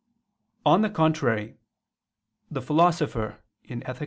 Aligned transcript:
On 0.65 0.81
the 0.81 0.89
contrary, 0.89 1.57
The 2.49 2.59
Philosopher 2.63 3.37
(Ethic. 3.69 3.99